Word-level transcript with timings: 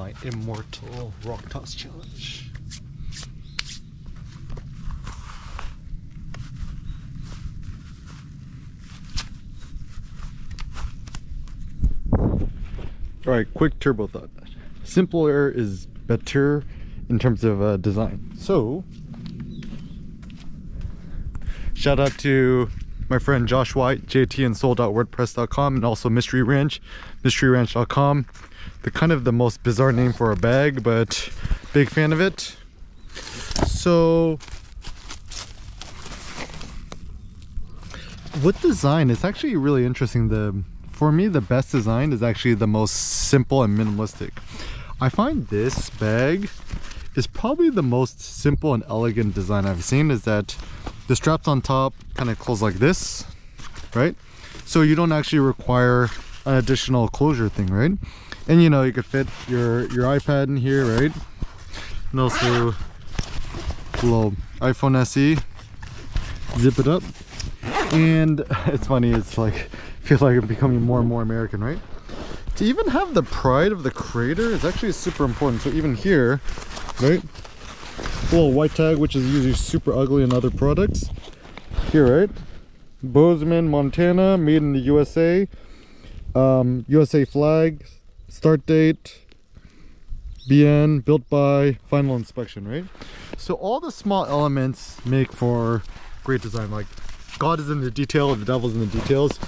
my 0.00 0.14
immortal 0.22 1.12
rock 1.26 1.46
toss 1.50 1.74
challenge. 1.74 2.50
All 13.26 13.34
right, 13.34 13.46
quick 13.52 13.78
turbo 13.78 14.06
thought. 14.06 14.30
Simpler 14.84 15.50
is 15.50 15.84
better 15.84 16.64
in 17.10 17.18
terms 17.18 17.44
of 17.44 17.60
uh, 17.60 17.76
design. 17.76 18.32
So, 18.38 18.82
shout 21.74 22.00
out 22.00 22.16
to 22.20 22.70
my 23.10 23.18
friend 23.18 23.46
Josh 23.46 23.74
White, 23.74 24.06
JT 24.06 24.46
and 24.46 24.56
and 25.76 25.84
also 25.84 26.08
Mystery 26.08 26.42
Ranch, 26.42 26.80
mysteryranch.com. 27.22 28.24
The 28.82 28.90
kind 28.90 29.12
of 29.12 29.24
the 29.24 29.32
most 29.32 29.62
bizarre 29.62 29.92
name 29.92 30.12
for 30.12 30.32
a 30.32 30.36
bag, 30.36 30.82
but 30.82 31.30
big 31.72 31.88
fan 31.88 32.12
of 32.12 32.20
it. 32.20 32.56
So, 33.66 34.38
with 38.42 38.60
design, 38.62 39.10
it's 39.10 39.24
actually 39.24 39.56
really 39.56 39.84
interesting. 39.84 40.28
The 40.28 40.62
for 40.92 41.10
me, 41.10 41.28
the 41.28 41.40
best 41.40 41.72
design 41.72 42.12
is 42.12 42.22
actually 42.22 42.54
the 42.54 42.66
most 42.66 42.92
simple 42.92 43.62
and 43.62 43.78
minimalistic. 43.78 44.32
I 45.00 45.08
find 45.08 45.46
this 45.48 45.88
bag 45.90 46.50
is 47.16 47.26
probably 47.26 47.70
the 47.70 47.82
most 47.82 48.20
simple 48.20 48.74
and 48.74 48.84
elegant 48.88 49.34
design 49.34 49.64
I've 49.64 49.82
seen 49.82 50.10
is 50.10 50.24
that 50.24 50.56
the 51.08 51.16
straps 51.16 51.48
on 51.48 51.62
top 51.62 51.94
kind 52.14 52.30
of 52.30 52.38
close 52.38 52.60
like 52.60 52.74
this, 52.74 53.24
right? 53.94 54.14
So 54.66 54.82
you 54.82 54.94
don't 54.94 55.10
actually 55.10 55.40
require 55.40 56.10
an 56.44 56.56
additional 56.56 57.08
closure 57.08 57.48
thing, 57.48 57.68
right? 57.68 57.92
And 58.48 58.62
you 58.62 58.70
know, 58.70 58.82
you 58.82 58.92
could 58.92 59.04
fit 59.04 59.26
your, 59.48 59.82
your 59.92 60.04
iPad 60.04 60.44
in 60.44 60.56
here, 60.56 60.84
right? 60.84 61.12
And 62.10 62.20
also 62.20 62.74
little 64.02 64.34
iPhone 64.60 64.96
SE, 64.96 65.36
zip 66.58 66.78
it 66.78 66.88
up. 66.88 67.02
And 67.92 68.40
it's 68.66 68.86
funny, 68.86 69.12
it's 69.12 69.38
like, 69.38 69.54
feel 70.00 70.18
like 70.20 70.36
I'm 70.36 70.46
becoming 70.46 70.80
more 70.80 71.00
and 71.00 71.08
more 71.08 71.22
American, 71.22 71.62
right? 71.62 71.78
To 72.56 72.64
even 72.64 72.88
have 72.88 73.14
the 73.14 73.22
pride 73.22 73.72
of 73.72 73.82
the 73.82 73.90
creator 73.90 74.50
is 74.50 74.64
actually 74.64 74.92
super 74.92 75.24
important. 75.24 75.62
So 75.62 75.70
even 75.70 75.94
here, 75.94 76.40
right? 77.00 77.22
A 77.22 78.34
little 78.34 78.52
white 78.52 78.74
tag, 78.74 78.98
which 78.98 79.16
is 79.16 79.24
usually 79.24 79.54
super 79.54 79.92
ugly 79.92 80.22
in 80.22 80.32
other 80.32 80.50
products. 80.50 81.08
Here, 81.90 82.20
right? 82.20 82.30
Bozeman, 83.02 83.68
Montana, 83.68 84.36
made 84.36 84.58
in 84.58 84.72
the 84.72 84.80
USA. 84.80 85.48
Um, 86.34 86.84
USA 86.88 87.24
flag, 87.24 87.84
start 88.30 88.64
date, 88.64 89.26
BN, 90.48 91.04
built 91.04 91.28
by, 91.28 91.78
final 91.86 92.16
inspection, 92.16 92.66
right? 92.66 92.84
So 93.36 93.54
all 93.54 93.80
the 93.80 93.90
small 93.90 94.24
elements 94.24 95.04
make 95.04 95.32
for 95.32 95.82
great 96.24 96.40
design. 96.40 96.70
Like 96.70 96.86
God 97.38 97.60
is 97.60 97.68
in 97.68 97.80
the 97.80 97.90
detail, 97.90 98.34
the 98.34 98.44
devil's 98.44 98.74
in 98.74 98.80
the 98.80 98.86
details. 98.86 99.38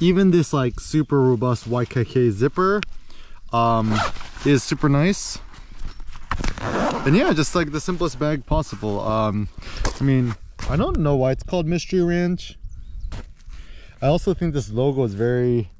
Even 0.00 0.30
this 0.30 0.52
like 0.52 0.78
super 0.80 1.20
robust 1.20 1.68
YKK 1.68 2.30
zipper 2.30 2.82
um, 3.52 3.94
is 4.44 4.62
super 4.62 4.88
nice. 4.88 5.38
And 6.60 7.16
yeah, 7.16 7.32
just 7.32 7.54
like 7.54 7.72
the 7.72 7.80
simplest 7.80 8.18
bag 8.18 8.44
possible. 8.44 9.00
Um, 9.00 9.48
I 10.00 10.04
mean, 10.04 10.34
I 10.68 10.76
don't 10.76 10.98
know 10.98 11.14
why 11.14 11.30
it's 11.30 11.44
called 11.44 11.66
Mystery 11.66 12.02
Ranch. 12.02 12.58
I 14.02 14.08
also 14.08 14.34
think 14.34 14.52
this 14.52 14.70
logo 14.70 15.04
is 15.04 15.14
very, 15.14 15.70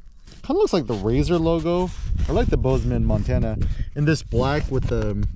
kind 0.46 0.56
of 0.56 0.60
looks 0.60 0.72
like 0.72 0.86
the 0.86 0.94
Razer 0.94 1.40
logo. 1.40 1.90
I 2.28 2.32
like 2.32 2.46
the 2.46 2.56
Bozeman, 2.56 3.04
Montana. 3.04 3.58
And 3.96 4.06
this 4.06 4.22
black 4.22 4.70
with 4.70 4.84
the, 4.84 5.26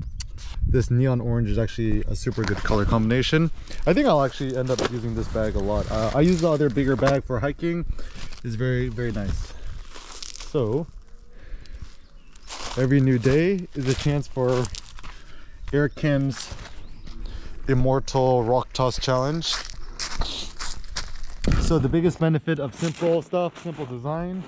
this 0.68 0.88
neon 0.88 1.20
orange 1.20 1.50
is 1.50 1.58
actually 1.58 2.02
a 2.02 2.14
super 2.14 2.44
good 2.44 2.58
color 2.58 2.84
combination. 2.84 3.50
I 3.88 3.92
think 3.92 4.06
I'll 4.06 4.22
actually 4.22 4.56
end 4.56 4.70
up 4.70 4.78
using 4.92 5.16
this 5.16 5.26
bag 5.26 5.56
a 5.56 5.58
lot. 5.58 5.90
Uh, 5.90 6.12
I 6.14 6.20
use 6.20 6.42
the 6.42 6.48
other 6.48 6.70
bigger 6.70 6.94
bag 6.94 7.24
for 7.24 7.40
hiking. 7.40 7.84
It's 8.44 8.54
very, 8.54 8.86
very 8.86 9.10
nice. 9.10 9.52
So, 10.52 10.86
every 12.78 13.00
new 13.00 13.18
day 13.18 13.66
is 13.74 13.88
a 13.88 13.94
chance 13.94 14.28
for 14.28 14.64
Eric 15.72 15.96
Kim's 15.96 16.54
Immortal 17.66 18.44
Rock 18.44 18.72
Toss 18.72 19.00
Challenge. 19.00 19.52
So 21.62 21.80
the 21.80 21.88
biggest 21.88 22.20
benefit 22.20 22.60
of 22.60 22.76
simple 22.76 23.22
stuff, 23.22 23.60
simple 23.62 23.86
design, 23.86 24.44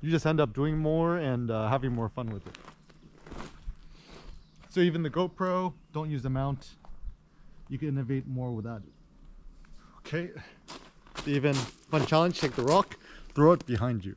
you 0.00 0.10
just 0.10 0.26
end 0.26 0.40
up 0.40 0.52
doing 0.54 0.78
more 0.78 1.16
and 1.16 1.50
uh, 1.50 1.68
having 1.68 1.92
more 1.92 2.08
fun 2.08 2.30
with 2.30 2.46
it. 2.46 2.56
So 4.70 4.80
even 4.80 5.02
the 5.02 5.10
GoPro, 5.10 5.72
don't 5.92 6.10
use 6.10 6.22
the 6.22 6.30
mount. 6.30 6.68
You 7.68 7.78
can 7.78 7.88
innovate 7.88 8.26
more 8.26 8.50
without 8.52 8.82
it. 8.82 8.92
Okay, 9.98 10.30
even 11.26 11.54
fun 11.54 12.06
challenge, 12.06 12.40
take 12.40 12.54
the 12.54 12.62
rock, 12.62 12.96
throw 13.34 13.52
it 13.52 13.66
behind 13.66 14.04
you. 14.04 14.14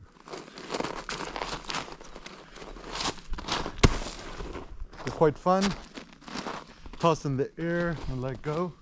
They're 5.04 5.14
quite 5.14 5.36
fun. 5.36 5.64
Toss 6.98 7.24
in 7.24 7.36
the 7.36 7.50
air 7.58 7.96
and 8.08 8.22
let 8.22 8.40
go. 8.42 8.72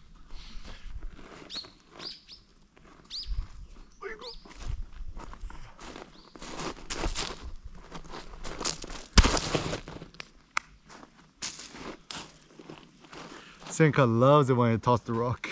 Seneca 13.81 14.05
loves 14.05 14.51
it 14.51 14.53
when 14.53 14.75
I 14.75 14.77
toss 14.77 15.01
the 15.01 15.15
rock. 15.15 15.49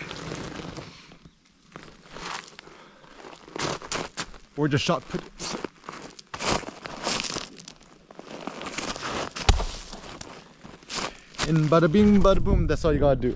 Or 4.55 4.69
just 4.69 4.85
shot 4.85 5.03
put. 5.09 5.23
And 11.49 11.71
bada 11.71 11.91
bing, 11.91 12.21
bada 12.21 12.45
boom, 12.45 12.67
that's 12.67 12.85
all 12.85 12.93
you 12.93 12.99
gotta 12.99 13.17
do. 13.17 13.35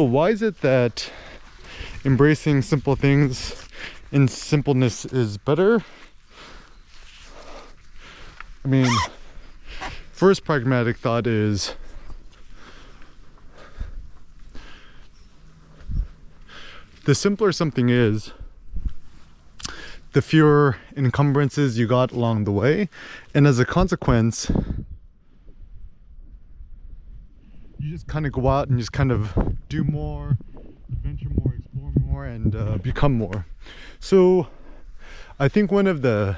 So 0.00 0.04
why 0.04 0.30
is 0.30 0.40
it 0.40 0.62
that 0.62 1.10
embracing 2.06 2.62
simple 2.62 2.96
things 2.96 3.54
in 4.10 4.28
simpleness 4.28 5.04
is 5.04 5.36
better? 5.36 5.84
I 8.64 8.68
mean, 8.68 8.90
first 10.10 10.42
pragmatic 10.42 10.96
thought 10.96 11.26
is 11.26 11.74
the 17.04 17.14
simpler 17.14 17.52
something 17.52 17.90
is, 17.90 18.32
the 20.12 20.22
fewer 20.22 20.78
encumbrances 20.96 21.78
you 21.78 21.86
got 21.86 22.10
along 22.10 22.44
the 22.44 22.52
way. 22.52 22.88
And 23.34 23.46
as 23.46 23.58
a 23.58 23.66
consequence, 23.66 24.50
you 27.80 27.90
just 27.90 28.06
kind 28.06 28.26
of 28.26 28.32
go 28.32 28.46
out 28.46 28.68
and 28.68 28.78
just 28.78 28.92
kind 28.92 29.10
of 29.10 29.34
do 29.68 29.82
more, 29.82 30.36
adventure 30.92 31.30
more, 31.42 31.54
explore 31.54 31.92
more, 32.04 32.26
and 32.26 32.54
uh, 32.54 32.76
become 32.76 33.12
more. 33.12 33.46
So 34.00 34.48
I 35.38 35.48
think 35.48 35.72
one 35.72 35.86
of 35.86 36.02
the 36.02 36.36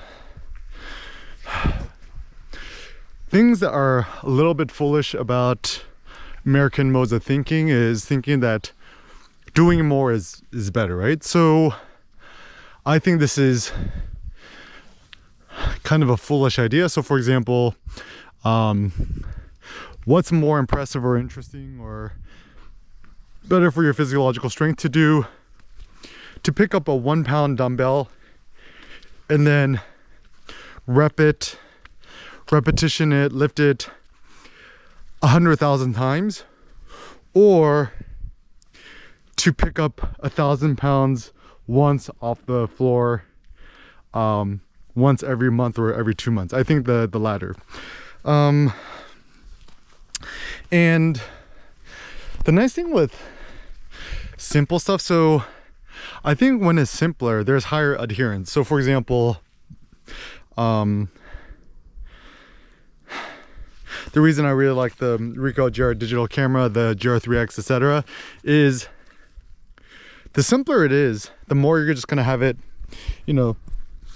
things 3.28 3.58
that 3.58 3.72
are 3.72 4.06
a 4.22 4.28
little 4.28 4.54
bit 4.54 4.70
foolish 4.70 5.14
about 5.14 5.84
American 6.46 6.92
modes 6.92 7.10
of 7.10 7.24
thinking 7.24 7.68
is 7.68 8.04
thinking 8.04 8.38
that 8.40 8.70
doing 9.52 9.84
more 9.86 10.12
is 10.12 10.42
is 10.52 10.70
better, 10.70 10.96
right? 10.96 11.24
So 11.24 11.74
I 12.86 13.00
think 13.00 13.18
this 13.18 13.36
is 13.36 13.72
kind 15.82 16.04
of 16.04 16.08
a 16.08 16.16
foolish 16.16 16.60
idea. 16.60 16.88
So 16.88 17.02
for 17.02 17.18
example, 17.18 17.74
um, 18.44 18.92
what's 20.04 20.32
more 20.32 20.58
impressive 20.58 21.04
or 21.04 21.16
interesting 21.16 21.78
or 21.80 22.14
better 23.44 23.70
for 23.70 23.82
your 23.82 23.94
physiological 23.94 24.50
strength 24.50 24.78
to 24.78 24.88
do 24.88 25.26
to 26.42 26.52
pick 26.52 26.74
up 26.74 26.88
a 26.88 26.94
one 26.94 27.24
pound 27.24 27.58
dumbbell 27.58 28.08
and 29.28 29.46
then 29.46 29.80
rep 30.86 31.20
it, 31.20 31.56
repetition 32.50 33.12
it, 33.12 33.32
lift 33.32 33.60
it 33.60 33.88
a 35.22 35.28
hundred 35.28 35.56
thousand 35.56 35.94
times, 35.94 36.44
or 37.34 37.92
to 39.36 39.52
pick 39.52 39.78
up 39.78 40.16
a 40.20 40.28
thousand 40.28 40.76
pounds 40.76 41.32
once 41.66 42.10
off 42.20 42.44
the 42.46 42.66
floor 42.68 43.24
um, 44.14 44.60
once 44.94 45.22
every 45.22 45.50
month 45.50 45.78
or 45.78 45.94
every 45.94 46.14
two 46.14 46.30
months. 46.30 46.52
I 46.52 46.62
think 46.62 46.86
the 46.86 47.08
the 47.10 47.20
latter. 47.20 47.54
Um, 48.24 48.72
And 50.72 51.20
the 52.44 52.50
nice 52.50 52.72
thing 52.72 52.92
with 52.92 53.14
simple 54.38 54.78
stuff, 54.78 55.02
so 55.02 55.44
I 56.24 56.34
think 56.34 56.62
when 56.62 56.78
it's 56.78 56.90
simpler, 56.90 57.44
there's 57.44 57.64
higher 57.64 57.94
adherence. 57.94 58.50
So 58.50 58.64
for 58.64 58.78
example, 58.78 59.42
um, 60.56 61.10
the 64.12 64.22
reason 64.22 64.46
I 64.46 64.50
really 64.50 64.74
like 64.74 64.96
the 64.96 65.18
Ricoh 65.18 65.70
GR 65.70 65.92
digital 65.92 66.26
camera, 66.26 66.70
the 66.70 66.94
GR3X, 66.94 67.58
etc., 67.58 68.02
is 68.42 68.88
the 70.32 70.42
simpler 70.42 70.86
it 70.86 70.92
is, 70.92 71.30
the 71.48 71.54
more 71.54 71.80
you're 71.80 71.92
just 71.92 72.08
gonna 72.08 72.22
have 72.22 72.40
it, 72.40 72.56
you 73.26 73.34
know, 73.34 73.56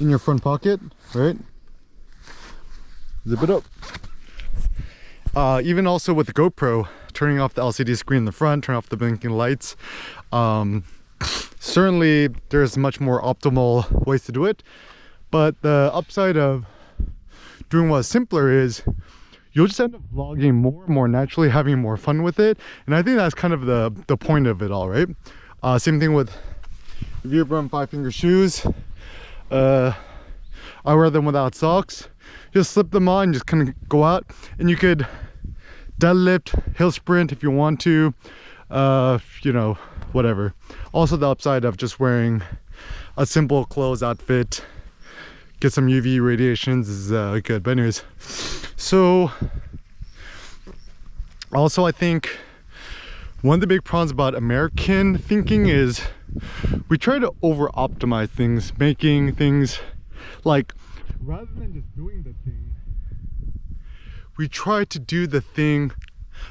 in 0.01 0.09
your 0.09 0.19
front 0.19 0.43
pocket, 0.43 0.81
right? 1.15 1.37
Zip 3.29 3.43
it 3.43 3.51
up. 3.51 3.65
Uh, 5.37 5.61
even 5.63 5.87
also 5.87 6.15
with 6.15 6.27
the 6.27 6.33
GoPro, 6.33 6.89
turning 7.13 7.39
off 7.39 7.53
the 7.53 7.61
LCD 7.61 7.95
screen 7.99 8.21
in 8.21 8.25
the 8.25 8.33
front, 8.33 8.65
turn 8.65 8.75
off 8.75 8.89
the 8.89 8.97
blinking 8.97 9.33
lights. 9.33 9.77
Um, 10.33 10.83
certainly 11.61 12.29
there's 12.49 12.79
much 12.79 13.01
more 13.01 13.21
optimal 13.21 14.07
ways 14.07 14.25
to 14.25 14.33
do 14.33 14.47
it, 14.47 14.63
but 15.31 15.61
the 15.61 15.91
upside 15.93 16.39
of 16.39 16.65
doing 17.69 17.91
what's 17.91 18.09
simpler 18.09 18.51
is 18.51 18.83
you'll 19.53 19.67
just 19.67 19.79
end 19.79 19.95
up 19.95 20.01
vlogging 20.11 20.55
more 20.55 20.85
and 20.85 20.95
more 20.95 21.07
naturally, 21.07 21.51
having 21.51 21.79
more 21.79 21.99
fun 21.99 22.23
with 22.23 22.41
it. 22.41 22.59
And 22.87 22.95
I 22.95 23.03
think 23.03 23.19
that's 23.19 23.35
kind 23.35 23.53
of 23.53 23.67
the, 23.67 23.95
the 24.07 24.17
point 24.17 24.47
of 24.47 24.63
it 24.63 24.71
all, 24.71 24.89
right? 24.89 25.09
Uh, 25.63 25.79
same 25.79 26.01
thing 26.01 26.15
with 26.15 26.35
Vibram 27.27 27.69
five 27.69 27.91
finger 27.91 28.11
shoes. 28.11 28.67
Uh, 29.51 29.93
I 30.87 30.95
wear 30.95 31.11
them 31.11 31.27
without 31.27 31.55
socks. 31.55 32.09
Just 32.57 32.71
slip 32.71 32.91
them 32.91 33.07
on, 33.07 33.35
just 33.35 33.45
kind 33.45 33.69
of 33.69 33.75
go 33.87 34.03
out 34.03 34.25
and 34.59 34.71
you 34.71 34.77
could 34.77 35.07
deadlift, 36.01 36.75
hill 36.75 36.91
sprint 36.91 37.31
if 37.31 37.43
you 37.43 37.51
want 37.51 37.83
to, 37.83 38.15
uh, 38.71 39.19
you 39.43 39.53
know, 39.53 39.75
whatever. 40.13 40.55
Also 40.95 41.19
the 41.19 41.29
upside 41.29 41.67
of 41.67 41.77
just 41.77 42.01
wearing 42.01 42.41
a 43.19 43.27
simple 43.27 43.67
clothes 43.67 44.03
outfit, 44.03 44.65
get 45.61 45.75
some 45.75 45.87
UV 45.87 46.25
radiations 46.25 46.89
is 46.89 47.13
uh, 47.13 47.41
good. 47.45 47.63
But 47.63 47.73
anyways, 47.73 48.03
so 48.77 49.31
also 51.53 51.85
I 51.85 51.93
think 51.93 52.39
one 53.43 53.57
of 53.57 53.61
the 53.61 53.67
big 53.67 53.85
problems 53.85 54.13
about 54.13 54.35
American 54.35 55.19
thinking 55.19 55.67
is 55.67 56.01
we 56.89 56.97
try 56.97 57.19
to 57.19 57.35
over 57.43 57.69
optimize 57.77 58.31
things, 58.31 58.73
making 58.79 59.35
things 59.35 59.79
like 60.45 60.73
rather 61.27 61.49
than 61.57 61.75
just 61.75 61.95
doing 61.97 62.23
the 62.23 62.33
thing, 62.45 62.73
we 64.39 64.49
try 64.49 64.85
to 64.85 64.99
do 64.99 65.27
the 65.27 65.41
thing 65.41 65.93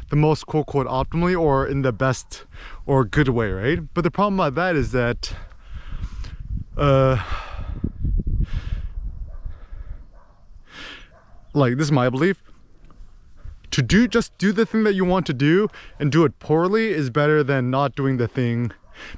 the 0.10 0.16
most 0.16 0.46
quote 0.48 0.66
quote 0.66 0.88
optimally 0.88 1.40
or 1.40 1.66
in 1.66 1.82
the 1.82 1.94
best 1.94 2.46
or 2.86 3.06
good 3.06 3.30
way, 3.30 3.52
right? 3.52 3.80
But 3.94 4.04
the 4.04 4.12
problem 4.12 4.40
about 4.40 4.56
that 4.56 4.76
is 4.76 4.92
that 4.92 5.34
uh 6.78 7.24
like 11.54 11.78
this 11.78 11.86
is 11.86 11.92
my 11.92 12.10
belief 12.10 12.44
to 13.72 13.82
do 13.82 14.10
just 14.10 14.38
do 14.38 14.52
the 14.52 14.66
thing 14.66 14.84
that 14.84 14.94
you 14.94 15.06
want 15.06 15.26
to 15.26 15.34
do 15.34 15.70
and 16.00 16.12
do 16.12 16.26
it 16.26 16.38
poorly 16.40 16.90
is 16.90 17.10
better 17.10 17.44
than 17.44 17.70
not 17.70 17.96
doing 17.96 18.18
the 18.18 18.28
thing 18.28 18.72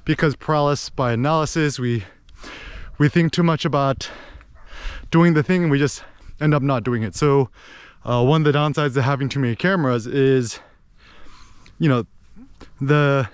because 0.05 0.35
paralysis 0.35 0.91
by 0.91 1.13
analysis 1.13 1.79
we 1.79 2.03
we 2.99 3.09
think 3.09 3.31
too 3.31 3.41
much 3.41 3.65
about 3.65 4.11
doing 5.11 5.33
the 5.33 5.43
thing 5.43 5.63
and 5.63 5.71
we 5.71 5.79
just 5.79 6.03
end 6.39 6.53
up 6.53 6.61
not 6.61 6.83
doing 6.83 7.03
it. 7.03 7.15
So 7.15 7.49
uh, 8.05 8.23
one 8.23 8.45
of 8.45 8.51
the 8.51 8.57
downsides 8.57 8.95
of 8.95 9.03
having 9.03 9.29
too 9.29 9.39
many 9.39 9.55
cameras 9.55 10.07
is 10.07 10.59
you 11.79 11.89
know 11.89 12.05
the 12.81 13.29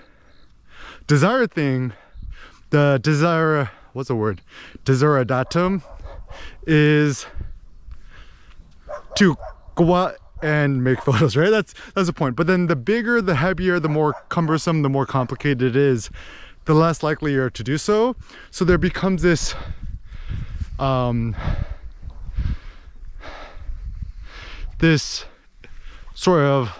desire 1.06 1.46
thing 1.46 1.92
the 2.70 2.98
desire 3.02 3.70
what's 3.92 4.08
the 4.08 4.16
word? 4.16 4.40
Desideratum 4.84 5.82
is 6.66 7.26
to 9.16 9.36
go 9.76 9.94
out 9.94 10.16
and 10.42 10.82
make 10.82 11.00
photos 11.04 11.36
right? 11.36 11.50
That's 11.50 11.74
that's 11.94 12.06
the 12.06 12.12
point. 12.12 12.36
But 12.36 12.46
then 12.46 12.66
the 12.66 12.76
bigger 12.76 13.22
the 13.22 13.36
heavier 13.36 13.78
the 13.78 13.88
more 13.88 14.14
cumbersome 14.28 14.82
the 14.82 14.88
more 14.88 15.06
complicated 15.06 15.62
it 15.62 15.76
is 15.76 16.10
the 16.64 16.74
less 16.74 17.02
likely 17.02 17.32
you're 17.32 17.50
to 17.50 17.62
do 17.62 17.78
so. 17.78 18.16
So 18.50 18.64
there 18.64 18.78
becomes 18.78 19.22
this 19.22 19.54
um 20.78 21.34
this 24.78 25.24
sort 26.14 26.40
of 26.40 26.78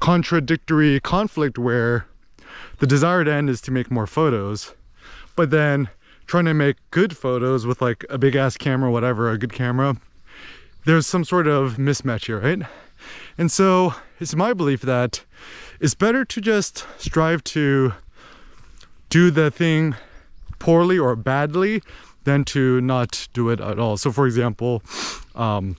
contradictory 0.00 1.00
conflict 1.00 1.58
where 1.58 2.06
the 2.78 2.86
desired 2.86 3.28
end 3.28 3.48
is 3.48 3.60
to 3.60 3.70
make 3.70 3.90
more 3.90 4.06
photos 4.06 4.74
but 5.36 5.50
then 5.50 5.88
trying 6.26 6.44
to 6.44 6.54
make 6.54 6.76
good 6.90 7.16
photos 7.16 7.66
with 7.66 7.80
like 7.80 8.04
a 8.10 8.18
big 8.18 8.34
ass 8.34 8.56
camera 8.56 8.90
whatever 8.90 9.30
a 9.30 9.38
good 9.38 9.52
camera 9.52 9.96
there's 10.84 11.06
some 11.06 11.24
sort 11.24 11.46
of 11.46 11.76
mismatch 11.76 12.26
here, 12.26 12.40
right? 12.40 12.62
And 13.38 13.50
so 13.50 13.94
it's 14.20 14.34
my 14.34 14.52
belief 14.52 14.82
that 14.82 15.24
it's 15.80 15.94
better 15.94 16.24
to 16.24 16.40
just 16.40 16.86
strive 16.98 17.44
to 17.44 17.92
do 19.08 19.30
the 19.30 19.50
thing 19.50 19.94
poorly 20.58 20.98
or 20.98 21.16
badly 21.16 21.82
than 22.24 22.44
to 22.44 22.80
not 22.80 23.28
do 23.32 23.50
it 23.50 23.60
at 23.60 23.78
all. 23.78 23.96
So 23.96 24.12
for 24.12 24.26
example, 24.26 24.82
um, 25.34 25.76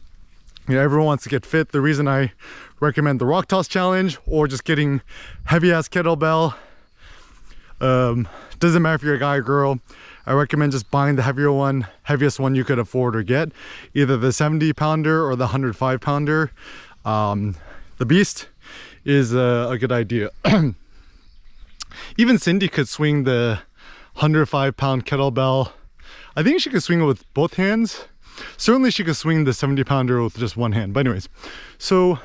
you 0.67 0.75
know, 0.75 0.81
everyone 0.81 1.07
wants 1.07 1.23
to 1.23 1.29
get 1.29 1.45
fit. 1.45 1.71
The 1.71 1.81
reason 1.81 2.07
I 2.07 2.31
recommend 2.79 3.19
the 3.19 3.25
rock 3.25 3.47
toss 3.47 3.67
challenge 3.67 4.17
or 4.25 4.47
just 4.47 4.63
getting 4.63 5.01
heavy 5.45 5.71
ass 5.71 5.89
kettlebell, 5.89 6.55
um, 7.81 8.27
doesn't 8.59 8.81
matter 8.81 8.95
if 8.95 9.03
you're 9.03 9.15
a 9.15 9.19
guy 9.19 9.37
or 9.37 9.41
girl, 9.41 9.79
I 10.25 10.33
recommend 10.33 10.71
just 10.71 10.89
buying 10.89 11.17
the 11.17 11.23
heavier 11.23 11.51
one, 11.51 11.85
heaviest 12.03 12.39
one 12.39 12.55
you 12.55 12.63
could 12.63 12.79
afford 12.79 13.15
or 13.15 13.23
get, 13.23 13.51
either 13.93 14.15
the 14.15 14.31
70 14.31 14.71
pounder 14.73 15.27
or 15.27 15.35
the 15.35 15.45
105 15.45 15.99
pounder. 15.99 16.51
Um, 17.03 17.55
the 17.97 18.05
Beast 18.05 18.47
is 19.03 19.33
a, 19.33 19.67
a 19.69 19.77
good 19.77 19.91
idea. 19.91 20.29
Even 22.17 22.37
Cindy 22.37 22.69
could 22.69 22.87
swing 22.87 23.25
the 23.25 23.59
105 24.13 24.77
pound 24.77 25.05
kettlebell. 25.05 25.71
I 26.35 26.43
think 26.43 26.61
she 26.61 26.69
could 26.69 26.83
swing 26.83 27.01
it 27.01 27.05
with 27.05 27.31
both 27.33 27.55
hands. 27.55 28.05
Certainly 28.57 28.91
she 28.91 29.03
could 29.03 29.15
swing 29.15 29.43
the 29.43 29.53
70 29.53 29.83
pounder 29.83 30.21
with 30.23 30.37
just 30.37 30.57
one 30.57 30.71
hand. 30.71 30.93
But 30.93 31.01
anyways, 31.01 31.29
so 31.77 32.19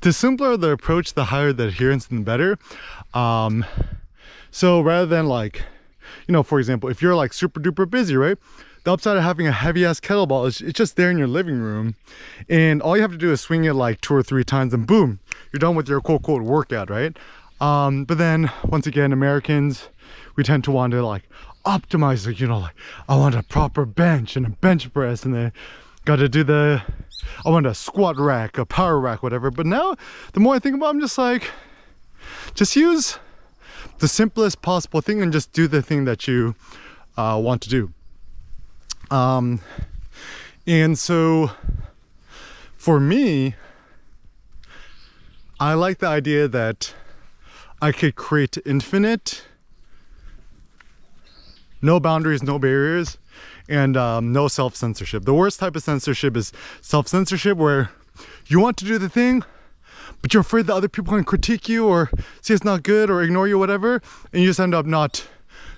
the 0.00 0.12
simpler 0.12 0.56
the 0.56 0.70
approach, 0.70 1.14
the 1.14 1.26
higher 1.26 1.52
the 1.52 1.68
adherence, 1.68 2.06
the 2.06 2.20
better. 2.20 2.58
Um, 3.12 3.64
so 4.50 4.80
rather 4.80 5.06
than 5.06 5.26
like 5.26 5.64
you 6.26 6.32
know, 6.32 6.42
for 6.42 6.58
example, 6.58 6.88
if 6.88 7.02
you're 7.02 7.14
like 7.14 7.32
super 7.32 7.60
duper 7.60 7.88
busy, 7.88 8.16
right? 8.16 8.38
The 8.84 8.92
upside 8.92 9.16
of 9.16 9.22
having 9.22 9.46
a 9.46 9.52
heavy 9.52 9.84
ass 9.84 10.00
kettlebell 10.00 10.46
is 10.46 10.60
it's 10.60 10.76
just 10.76 10.96
there 10.96 11.10
in 11.10 11.18
your 11.18 11.26
living 11.26 11.58
room. 11.58 11.96
And 12.48 12.80
all 12.80 12.96
you 12.96 13.02
have 13.02 13.12
to 13.12 13.18
do 13.18 13.30
is 13.30 13.40
swing 13.40 13.64
it 13.64 13.74
like 13.74 14.00
two 14.00 14.14
or 14.14 14.22
three 14.22 14.44
times 14.44 14.72
and 14.72 14.86
boom, 14.86 15.20
you're 15.52 15.58
done 15.58 15.74
with 15.74 15.88
your 15.88 16.00
quote 16.00 16.22
quote 16.22 16.42
workout, 16.42 16.88
right? 16.88 17.16
Um, 17.60 18.04
but 18.04 18.16
then 18.16 18.50
once 18.64 18.86
again, 18.86 19.12
Americans, 19.12 19.88
we 20.34 20.44
tend 20.44 20.64
to 20.64 20.70
want 20.70 20.92
to 20.92 21.04
like 21.04 21.24
optimize 21.64 22.26
like, 22.26 22.40
you 22.40 22.46
know, 22.46 22.58
like 22.58 22.74
I 23.08 23.16
want 23.16 23.34
a 23.34 23.42
proper 23.42 23.84
bench 23.84 24.36
and 24.36 24.46
a 24.46 24.50
bench 24.50 24.92
press 24.92 25.24
and 25.24 25.34
then 25.34 25.52
got 26.04 26.16
to 26.16 26.28
do 26.28 26.42
the, 26.42 26.82
I 27.44 27.50
want 27.50 27.66
a 27.66 27.74
squat 27.74 28.16
rack, 28.16 28.58
a 28.58 28.64
power 28.64 28.98
rack, 28.98 29.22
whatever. 29.22 29.50
But 29.50 29.66
now 29.66 29.96
the 30.32 30.40
more 30.40 30.54
I 30.54 30.58
think 30.58 30.76
about 30.76 30.86
it, 30.86 30.90
I'm 30.90 31.00
just 31.00 31.18
like, 31.18 31.50
just 32.54 32.76
use 32.76 33.18
the 33.98 34.08
simplest 34.08 34.62
possible 34.62 35.00
thing 35.00 35.22
and 35.22 35.32
just 35.32 35.52
do 35.52 35.68
the 35.68 35.82
thing 35.82 36.04
that 36.06 36.26
you 36.26 36.54
uh, 37.16 37.40
want 37.42 37.62
to 37.62 37.68
do. 37.68 37.92
Um, 39.10 39.60
and 40.66 40.98
so 40.98 41.50
for 42.76 43.00
me, 43.00 43.54
I 45.58 45.74
like 45.74 45.98
the 45.98 46.06
idea 46.06 46.48
that 46.48 46.94
I 47.82 47.92
could 47.92 48.14
create 48.14 48.56
infinite, 48.64 49.44
no 51.82 52.00
boundaries, 52.00 52.42
no 52.42 52.58
barriers, 52.58 53.18
and 53.68 53.96
um, 53.96 54.32
no 54.32 54.48
self 54.48 54.76
censorship. 54.76 55.24
The 55.24 55.34
worst 55.34 55.60
type 55.60 55.76
of 55.76 55.82
censorship 55.82 56.36
is 56.36 56.52
self 56.80 57.08
censorship, 57.08 57.56
where 57.56 57.90
you 58.46 58.60
want 58.60 58.76
to 58.78 58.84
do 58.84 58.98
the 58.98 59.08
thing, 59.08 59.42
but 60.22 60.34
you're 60.34 60.42
afraid 60.42 60.66
that 60.66 60.74
other 60.74 60.88
people 60.88 61.14
can 61.14 61.24
critique 61.24 61.68
you 61.68 61.86
or 61.86 62.10
say 62.42 62.54
it's 62.54 62.64
not 62.64 62.82
good 62.82 63.10
or 63.10 63.22
ignore 63.22 63.48
you, 63.48 63.58
whatever, 63.58 64.02
and 64.32 64.42
you 64.42 64.48
just 64.48 64.60
end 64.60 64.74
up 64.74 64.86
not 64.86 65.26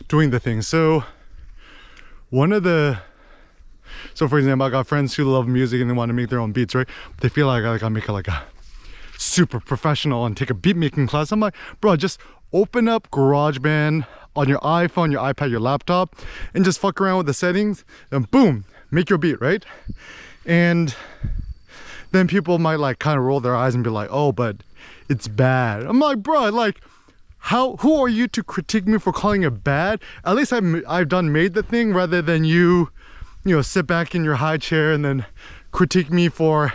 doing 0.08 0.30
the 0.30 0.40
thing. 0.40 0.62
So 0.62 1.04
one 2.30 2.52
of 2.52 2.62
the 2.62 2.98
so 4.14 4.28
for 4.28 4.38
example, 4.38 4.66
I 4.66 4.70
got 4.70 4.86
friends 4.86 5.14
who 5.14 5.24
love 5.24 5.46
music 5.46 5.80
and 5.80 5.88
they 5.88 5.94
want 5.94 6.08
to 6.08 6.14
make 6.14 6.28
their 6.28 6.40
own 6.40 6.52
beats, 6.52 6.74
right? 6.74 6.88
They 7.20 7.28
feel 7.28 7.46
like 7.46 7.64
I 7.64 7.78
gotta 7.78 7.90
make 7.90 8.08
it 8.08 8.12
like 8.12 8.28
a 8.28 8.42
super 9.18 9.60
professional 9.60 10.26
and 10.26 10.36
take 10.36 10.50
a 10.50 10.54
beat 10.54 10.76
making 10.76 11.06
class. 11.06 11.30
I'm 11.30 11.40
like, 11.40 11.54
bro, 11.80 11.96
just 11.96 12.18
open 12.52 12.88
up 12.88 13.10
GarageBand 13.10 14.06
on 14.34 14.48
your 14.48 14.60
iPhone, 14.60 15.12
your 15.12 15.20
iPad, 15.20 15.50
your 15.50 15.60
laptop, 15.60 16.16
and 16.54 16.64
just 16.64 16.78
fuck 16.78 17.00
around 17.00 17.18
with 17.18 17.26
the 17.26 17.34
settings 17.34 17.84
and 18.10 18.30
boom, 18.30 18.64
make 18.90 19.10
your 19.10 19.18
beat, 19.18 19.40
right? 19.40 19.64
And 20.46 20.94
then 22.12 22.28
people 22.28 22.58
might 22.58 22.76
like 22.76 22.98
kind 22.98 23.18
of 23.18 23.24
roll 23.24 23.40
their 23.40 23.56
eyes 23.56 23.74
and 23.74 23.84
be 23.84 23.90
like, 23.90 24.08
oh, 24.10 24.32
but 24.32 24.56
it's 25.08 25.28
bad. 25.28 25.82
I'm 25.82 25.98
like, 25.98 26.18
bro, 26.18 26.48
like, 26.48 26.80
how 27.38 27.76
who 27.76 28.00
are 28.00 28.08
you 28.08 28.28
to 28.28 28.42
critique 28.42 28.86
me 28.86 28.98
for 28.98 29.12
calling 29.12 29.42
it 29.42 29.64
bad? 29.64 30.00
At 30.24 30.36
least 30.36 30.52
I've 30.52 30.84
I've 30.88 31.08
done 31.08 31.32
made 31.32 31.54
the 31.54 31.62
thing 31.62 31.92
rather 31.92 32.22
than 32.22 32.44
you, 32.44 32.90
you 33.44 33.56
know, 33.56 33.62
sit 33.62 33.86
back 33.86 34.14
in 34.14 34.24
your 34.24 34.36
high 34.36 34.58
chair 34.58 34.92
and 34.92 35.04
then 35.04 35.26
critique 35.72 36.10
me 36.10 36.28
for 36.28 36.72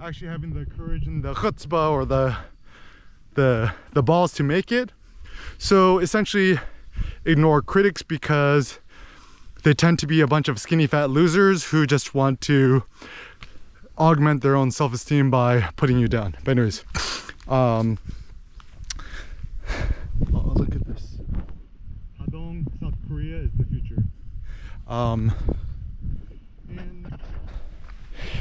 actually 0.00 0.28
having 0.28 0.54
the 0.54 0.64
courage 0.66 1.06
and 1.06 1.22
the 1.22 1.34
chutzpah 1.34 1.90
or 1.90 2.04
the 2.04 2.36
the 3.34 3.72
the 3.92 4.02
balls 4.02 4.32
to 4.34 4.42
make 4.42 4.72
it. 4.72 4.90
So 5.58 5.98
essentially 5.98 6.58
ignore 7.24 7.62
critics 7.62 8.02
because 8.02 8.78
they 9.62 9.72
tend 9.72 9.98
to 10.00 10.06
be 10.06 10.20
a 10.20 10.26
bunch 10.26 10.48
of 10.48 10.60
skinny 10.60 10.86
fat 10.86 11.10
losers 11.10 11.64
who 11.64 11.86
just 11.86 12.14
want 12.14 12.40
to 12.42 12.84
augment 13.96 14.42
their 14.42 14.56
own 14.56 14.70
self-esteem 14.70 15.30
by 15.30 15.62
putting 15.76 15.98
you 15.98 16.08
down. 16.08 16.36
But 16.44 16.52
anyways, 16.52 16.84
um, 17.48 17.98
oh, 20.34 20.52
look 20.54 20.74
at 20.74 20.86
this. 20.86 21.18
Hadong, 22.20 22.66
South 22.78 22.94
Korea 23.08 23.36
is 23.38 23.52
the 23.52 23.64
future. 23.64 24.02
Um, 24.86 25.32
and, 26.68 27.18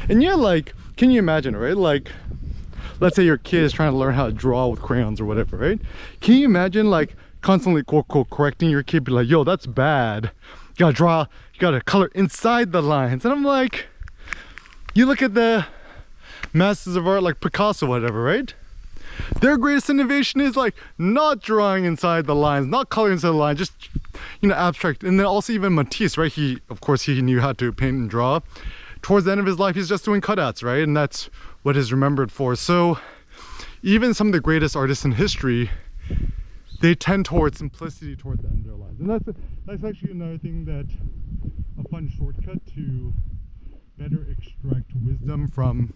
and 0.09 0.21
yeah, 0.21 0.35
like, 0.35 0.73
can 0.97 1.09
you 1.09 1.19
imagine, 1.19 1.55
right? 1.55 1.77
Like, 1.77 2.11
let's 3.03 3.17
say 3.17 3.23
your 3.23 3.37
kid 3.37 3.63
is 3.63 3.73
trying 3.73 3.91
to 3.91 3.97
learn 3.97 4.13
how 4.13 4.27
to 4.27 4.31
draw 4.31 4.65
with 4.67 4.81
crayons 4.81 5.19
or 5.19 5.25
whatever, 5.25 5.57
right? 5.57 5.79
Can 6.21 6.35
you 6.35 6.45
imagine 6.45 6.89
like 6.89 7.17
constantly 7.41 7.83
quote, 7.83 8.07
quote, 8.07 8.29
correcting 8.29 8.69
your 8.69 8.81
kid, 8.81 9.03
be 9.03 9.11
like, 9.11 9.27
yo, 9.27 9.43
that's 9.43 9.65
bad. 9.65 10.31
You 10.69 10.77
gotta 10.77 10.93
draw, 10.93 11.25
you 11.53 11.59
gotta 11.59 11.81
color 11.81 12.09
inside 12.15 12.71
the 12.71 12.81
lines. 12.81 13.25
And 13.25 13.33
I'm 13.33 13.43
like, 13.43 13.87
you 14.93 15.05
look 15.05 15.21
at 15.21 15.33
the 15.33 15.65
masters 16.53 16.95
of 16.95 17.05
art 17.05 17.23
like 17.23 17.41
Picasso, 17.41 17.87
whatever, 17.87 18.23
right? 18.23 18.53
Their 19.41 19.57
greatest 19.57 19.89
innovation 19.89 20.39
is 20.39 20.55
like 20.55 20.73
not 20.97 21.41
drawing 21.41 21.83
inside 21.83 22.25
the 22.25 22.33
lines, 22.33 22.67
not 22.67 22.87
coloring 22.87 23.13
inside 23.13 23.27
the 23.27 23.33
line, 23.33 23.57
just 23.57 23.73
you 24.39 24.47
know, 24.47 24.55
abstract. 24.55 25.03
And 25.03 25.19
then 25.19 25.25
also 25.25 25.51
even 25.51 25.75
Matisse, 25.75 26.17
right? 26.17 26.31
He, 26.31 26.59
of 26.69 26.79
course, 26.79 27.01
he 27.03 27.21
knew 27.21 27.41
how 27.41 27.51
to 27.51 27.73
paint 27.73 27.97
and 27.97 28.09
draw. 28.09 28.39
Towards 29.01 29.25
the 29.25 29.33
end 29.33 29.41
of 29.41 29.45
his 29.45 29.59
life, 29.59 29.75
he's 29.75 29.89
just 29.89 30.05
doing 30.05 30.21
cutouts, 30.21 30.63
right? 30.63 30.81
And 30.81 30.95
that's 30.95 31.29
what 31.63 31.75
is 31.75 31.91
remembered 31.91 32.31
for. 32.31 32.55
So 32.55 32.99
even 33.81 34.13
some 34.13 34.27
of 34.27 34.33
the 34.33 34.39
greatest 34.39 34.75
artists 34.75 35.03
in 35.03 35.13
history, 35.13 35.71
they 36.81 36.93
tend 36.93 37.25
towards 37.25 37.57
simplicity 37.57 38.15
towards 38.15 38.41
the 38.41 38.49
end 38.49 38.59
of 38.59 38.65
their 38.65 38.75
lives. 38.75 38.99
And 38.99 39.09
that's, 39.09 39.25
that's 39.65 39.83
actually 39.83 40.11
another 40.11 40.37
thing 40.37 40.65
that 40.65 40.87
a 41.79 41.87
fun 41.89 42.11
shortcut 42.17 42.65
to 42.75 43.13
better 43.97 44.27
extract 44.29 44.91
wisdom 45.05 45.47
from 45.47 45.93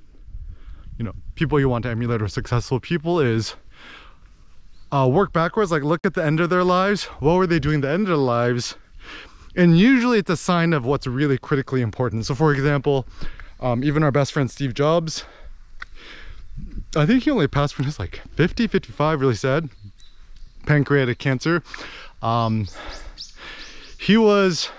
you 0.98 1.06
know 1.06 1.14
people 1.36 1.60
you 1.60 1.70
want 1.70 1.84
to 1.84 1.90
emulate 1.90 2.22
or 2.22 2.28
successful 2.28 2.80
people 2.80 3.20
is 3.20 3.56
uh, 4.92 5.08
work 5.12 5.34
backwards 5.34 5.72
like 5.72 5.84
look 5.84 6.06
at 6.06 6.14
the 6.14 6.24
end 6.24 6.40
of 6.40 6.50
their 6.50 6.64
lives 6.64 7.06
what 7.20 7.36
were 7.36 7.48
they 7.48 7.60
doing 7.60 7.82
the 7.82 7.90
end 7.90 8.04
of 8.04 8.08
their 8.08 8.18
lives 8.18 8.76
and 9.56 9.80
usually 9.80 10.20
it's 10.20 10.30
a 10.30 10.38
sign 10.38 10.74
of 10.74 10.86
what's 10.86 11.08
really 11.08 11.38
critically 11.38 11.82
important 11.82 12.26
so 12.26 12.36
for 12.36 12.54
example 12.54 13.08
um, 13.60 13.84
even 13.84 14.04
our 14.04 14.12
best 14.12 14.32
friend 14.32 14.52
Steve 14.52 14.74
Jobs 14.76 15.26
I 16.96 17.06
think 17.06 17.24
he 17.24 17.32
only 17.32 17.48
passed 17.48 17.78
when 17.78 17.86
he 17.86 17.88
was 17.88 18.00
like 18.00 18.22
50 18.36 18.68
55 18.68 19.22
really 19.22 19.36
sad 19.36 19.70
pancreatic 20.66 21.18
cancer 21.18 21.64
um, 22.22 22.68
he 24.00 24.18
was 24.18 24.70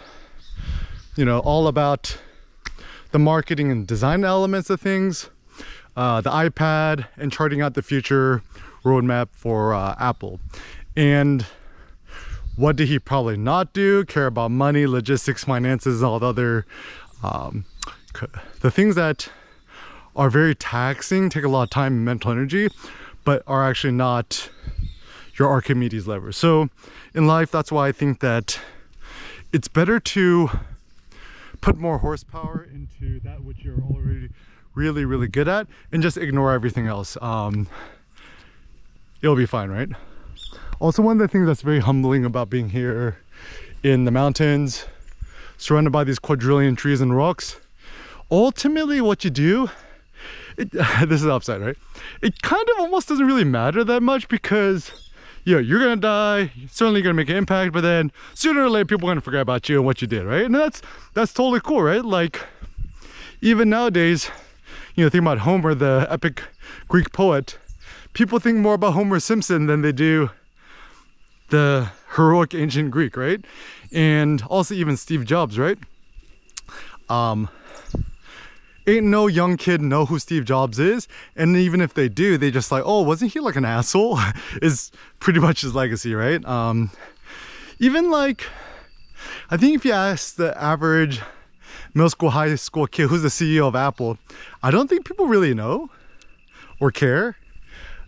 you 1.16 1.25
know 1.25 1.38
all 1.40 1.66
about 1.68 2.18
the 3.11 3.18
marketing 3.18 3.70
and 3.70 3.87
design 3.87 4.25
elements 4.25 4.70
of 4.70 4.80
things, 4.80 5.30
uh, 5.97 6.20
the 6.20 6.30
iPad, 6.30 7.06
and 7.16 7.32
charting 7.32 7.61
out 7.61 7.75
the 7.75 7.82
future 7.82 8.42
roadmap 8.85 9.28
for 9.32 9.75
uh, 9.75 9.94
Apple. 9.99 10.40
And 10.97 11.47
what 12.56 12.76
did 12.76 12.88
he 12.88 12.99
probably 12.99 13.37
not 13.37 13.73
do? 13.73 14.04
Care 14.04 14.26
about 14.26 14.50
money, 14.50 14.87
logistics, 14.87 15.44
finances, 15.44 16.02
all 16.02 16.18
the 16.18 16.26
other 16.26 16.66
um, 17.23 17.64
the 18.61 18.70
things 18.70 18.94
that 18.94 19.30
are 20.19 20.29
very 20.29 20.55
taxing, 20.55 21.31
take 21.31 21.45
a 21.45 21.49
lot 21.49 21.63
of 21.63 21.71
time 21.71 21.95
and 21.95 22.05
mental 22.05 22.33
energy, 22.33 22.69
but 23.25 23.43
are 23.47 23.67
actually 23.67 23.93
not 23.93 24.51
your 25.37 25.49
Archimedes 25.49 26.09
lever. 26.09 26.33
So 26.33 26.69
in 27.15 27.29
life, 27.29 27.53
that's 27.53 27.71
why 27.71 27.87
I 27.87 27.93
think 27.93 28.19
that 28.19 28.61
it's 29.53 29.69
better 29.69 30.01
to 30.01 30.51
put 31.61 31.79
more 31.79 31.99
horsepower 31.99 32.69
into 32.75 33.21
that 33.21 33.45
which 33.45 33.59
you're 33.61 33.81
already 33.81 34.31
really, 34.75 35.05
really 35.05 35.29
good 35.29 35.47
at 35.47 35.69
and 35.93 36.03
just 36.03 36.17
ignore 36.17 36.53
everything 36.53 36.89
else. 36.89 37.17
Um, 37.23 37.69
it'll 39.23 39.37
be 39.37 39.47
fine, 39.47 39.71
right? 39.71 39.89
Also, 40.81 41.01
one 41.01 41.13
of 41.13 41.19
the 41.21 41.29
things 41.29 41.47
that's 41.47 41.63
very 41.63 41.81
humbling 41.81 42.25
about 42.25 42.51
being 42.51 42.71
here 42.71 43.19
in 43.85 44.05
the 44.05 44.11
mountains, 44.11 44.85
surrounded 45.59 45.91
by 45.91 46.03
these 46.03 46.19
quadrillion 46.19 46.75
trees 46.75 47.01
and 47.01 47.17
rocks, 47.17 47.57
ultimately 48.31 49.01
what 49.01 49.25
you 49.25 49.31
do, 49.31 49.69
it, 50.59 50.71
this 51.09 51.23
is 51.23 51.27
upside, 51.27 51.61
right? 51.61 51.77
It 52.21 52.43
kind 52.43 52.65
of 52.71 52.81
almost 52.81 53.09
doesn't 53.09 53.27
really 53.27 53.45
matter 53.45 53.85
that 53.85 54.03
much 54.03 54.29
because 54.29 54.93
yeah, 55.45 55.59
you're 55.59 55.81
gonna 55.81 55.97
die, 55.97 56.50
you're 56.55 56.69
certainly 56.69 57.00
gonna 57.00 57.15
make 57.15 57.31
an 57.31 57.37
impact, 57.37 57.73
but 57.73 57.81
then 57.81 58.12
sooner 58.35 58.62
or 58.62 58.69
later 58.69 58.85
people 58.85 59.09
are 59.09 59.12
gonna 59.12 59.23
forget 59.23 59.41
about 59.41 59.69
you 59.69 59.77
and 59.77 59.87
what 59.87 60.03
you 60.03 60.09
did, 60.09 60.25
right? 60.25 60.45
And 60.45 60.55
that's 60.55 60.83
that's 61.15 61.33
totally 61.33 61.61
cool, 61.61 61.83
right? 61.83 62.05
Like 62.05 62.41
even 63.41 63.71
nowadays, 63.71 64.31
you 64.95 65.05
know, 65.05 65.11
think 65.11 65.23
about 65.23 65.38
Homer, 65.38 65.75
the 65.75 66.07
epic 66.11 66.43
Greek 66.88 67.12
poet, 67.12 67.57
people 68.12 68.38
think 68.38 68.59
more 68.59 68.75
about 68.75 68.93
Homer 68.93 69.21
Simpson 69.21 69.67
than 69.67 69.83
they 69.83 69.93
do 69.93 70.31
the 71.50 71.91
heroic 72.17 72.55
ancient 72.55 72.91
Greek, 72.91 73.17
right? 73.17 73.43
And 73.93 74.43
also 74.43 74.75
even 74.75 74.97
Steve 74.97 75.25
Jobs, 75.25 75.59
right? 75.59 75.79
Um, 77.09 77.49
ain't 78.88 79.07
no 79.07 79.26
young 79.26 79.57
kid 79.57 79.80
know 79.80 80.07
who 80.07 80.18
Steve 80.18 80.45
Jobs 80.45 80.78
is. 80.78 81.07
And 81.37 81.57
even 81.57 81.80
if 81.80 81.95
they 81.95 82.09
do, 82.09 82.38
they 82.38 82.50
just 82.50 82.73
like, 82.73 82.83
oh, 82.87 83.02
wasn't 83.02 83.33
he 83.33 83.40
like 83.40 83.57
an 83.57 83.64
asshole? 83.64 84.18
is 84.62 84.90
pretty 85.21 85.40
much 85.40 85.61
his 85.61 85.75
legacy, 85.75 86.14
right? 86.14 86.45
Um, 86.45 86.90
even 87.78 88.11
like, 88.11 88.45
I 89.50 89.57
think 89.57 89.76
if 89.76 89.85
you 89.85 89.92
ask 89.92 90.37
the 90.37 90.57
average 90.61 91.21
middle 91.95 92.11
school, 92.11 92.30
high 92.30 92.54
school 92.54 92.87
kid 92.87 93.09
who's 93.09 93.23
the 93.23 93.28
CEO 93.28 93.68
of 93.68 93.76
Apple, 93.76 94.18
I 94.62 94.71
don't 94.71 94.88
think 94.88 95.04
people 95.04 95.26
really 95.26 95.54
know 95.54 95.90
or 96.80 96.90
care. 96.90 97.37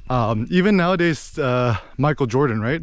Um, 0.08 0.46
even 0.50 0.76
nowadays, 0.76 1.38
uh, 1.38 1.76
Michael 1.98 2.26
Jordan, 2.26 2.60
right? 2.60 2.82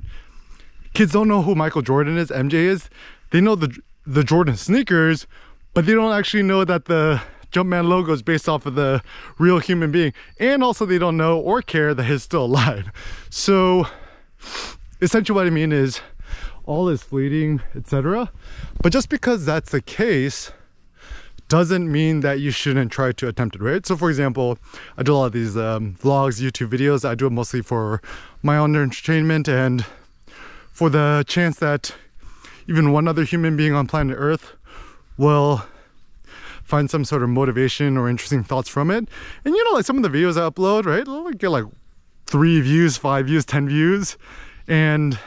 Kids 0.94 1.12
don't 1.12 1.27
know 1.27 1.42
who 1.42 1.56
Michael 1.56 1.82
Jordan 1.82 2.18
is, 2.18 2.30
MJ 2.30 2.54
is. 2.54 2.89
They 3.32 3.42
know 3.42 3.56
the 3.56 3.77
the 4.06 4.24
Jordan 4.24 4.56
sneakers, 4.56 5.27
but 5.74 5.86
they 5.86 5.94
don't 5.94 6.13
actually 6.13 6.44
know 6.44 6.63
that 6.63 6.86
the 6.86 7.22
Jumpman 7.58 7.88
logo 7.88 8.14
is 8.14 8.22
based 8.22 8.48
off 8.48 8.68
of 8.68 8.76
the 8.76 9.02
real 9.40 9.58
human 9.58 9.92
being. 9.92 10.14
And 10.40 10.64
also 10.64 10.86
they 10.86 11.00
don't 11.00 11.18
know 11.18 11.40
or 11.40 11.64
care 11.64 11.94
that 11.96 12.04
he's 12.04 12.22
still 12.22 12.46
alive. 12.46 12.92
So 13.30 13.88
essentially 15.02 15.36
what 15.36 15.48
I 15.48 15.50
mean 15.50 15.72
is 15.72 16.00
all 16.66 16.88
is 16.90 17.02
fleeting, 17.02 17.62
etc. 17.76 18.32
But 18.84 18.94
just 18.94 19.10
because 19.10 19.46
that's 19.46 19.72
the 19.72 19.82
case 19.82 20.52
doesn't 21.48 21.92
mean 21.92 22.20
that 22.20 22.42
you 22.42 22.52
shouldn't 22.52 22.92
try 22.92 23.12
to 23.14 23.28
attempt 23.28 23.56
it, 23.56 23.62
right? 23.62 23.86
So 23.86 23.96
for 23.96 24.10
example, 24.10 24.60
I 24.98 25.04
do 25.04 25.14
a 25.14 25.16
lot 25.16 25.26
of 25.26 25.32
these 25.32 25.58
um, 25.58 25.96
vlogs, 25.96 26.42
YouTube 26.42 26.70
videos. 26.70 27.08
I 27.08 27.16
do 27.16 27.26
it 27.26 27.32
mostly 27.32 27.62
for 27.62 28.02
my 28.44 28.58
own 28.58 28.76
entertainment 28.76 29.48
and 29.48 29.84
for 30.74 30.90
the 30.90 31.24
chance 31.28 31.58
that 31.58 31.96
even 32.68 32.92
one 32.92 33.08
other 33.08 33.24
human 33.24 33.58
being 33.58 33.74
on 33.74 33.88
planet 33.88 34.18
Earth 34.20 34.54
will 35.18 35.64
find 36.68 36.90
some 36.90 37.06
sort 37.06 37.24
of 37.24 37.30
motivation 37.30 37.98
or 37.98 38.10
interesting 38.10 38.44
thoughts 38.44 38.68
from 38.68 38.92
it. 38.92 39.08
And 39.46 39.56
you 39.56 39.64
know, 39.64 39.72
like 39.72 39.86
some 39.86 39.96
of 39.98 40.04
the 40.04 40.10
videos 40.10 40.36
I 40.36 40.50
upload, 40.50 40.86
right? 40.86 41.08
I'll 41.08 41.32
get 41.32 41.50
like 41.50 41.64
three 42.26 42.60
views, 42.60 42.98
five 42.98 43.28
views, 43.28 43.46
10 43.46 43.70
views. 43.70 44.18
And 44.68 45.18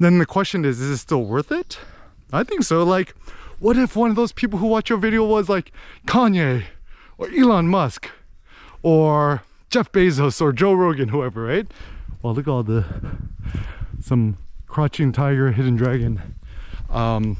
then 0.00 0.18
the 0.18 0.26
question 0.26 0.64
is, 0.64 0.80
is 0.80 0.90
it 0.90 0.96
still 0.98 1.24
worth 1.24 1.52
it? 1.52 1.78
I 2.32 2.42
think 2.42 2.64
so. 2.64 2.82
Like, 2.82 3.14
what 3.60 3.76
if 3.76 3.94
one 3.94 4.10
of 4.10 4.16
those 4.16 4.32
people 4.32 4.58
who 4.58 4.66
watch 4.66 4.90
your 4.90 4.98
video 4.98 5.24
was 5.24 5.48
like 5.48 5.70
Kanye 6.08 6.64
or 7.18 7.30
Elon 7.30 7.68
Musk 7.68 8.10
or 8.82 9.44
Jeff 9.70 9.92
Bezos 9.92 10.40
or 10.40 10.52
Joe 10.52 10.72
Rogan, 10.72 11.08
whoever, 11.10 11.44
right? 11.44 11.70
Well, 12.22 12.34
look 12.34 12.48
at 12.48 12.50
all 12.50 12.64
the, 12.64 12.84
some 14.00 14.36
crouching 14.66 15.12
tiger, 15.12 15.52
hidden 15.52 15.76
dragon. 15.76 16.34
Um, 16.90 17.36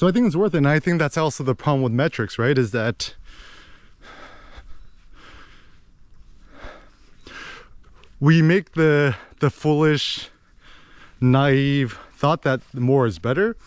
so 0.00 0.08
I 0.08 0.12
think 0.12 0.26
it's 0.26 0.34
worth 0.34 0.54
it. 0.54 0.56
And 0.56 0.66
I 0.66 0.78
think 0.78 0.98
that's 0.98 1.18
also 1.18 1.44
the 1.44 1.54
problem 1.54 1.82
with 1.82 1.92
metrics, 1.92 2.38
right? 2.38 2.56
Is 2.56 2.70
that 2.70 3.14
we 8.18 8.40
make 8.40 8.72
the 8.72 9.14
the 9.40 9.50
foolish, 9.50 10.30
naive 11.20 11.98
thought 12.14 12.40
that 12.44 12.62
more 12.72 13.06
is 13.06 13.18
better, 13.18 13.58